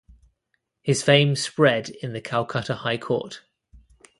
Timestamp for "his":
0.81-1.03